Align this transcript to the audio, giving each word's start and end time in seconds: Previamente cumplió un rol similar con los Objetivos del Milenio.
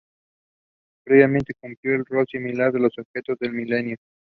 Previamente 1.05 1.53
cumplió 1.61 1.93
un 1.93 2.03
rol 2.05 2.25
similar 2.25 2.71
con 2.71 2.81
los 2.81 2.97
Objetivos 2.97 3.37
del 3.37 3.53
Milenio. 3.53 3.97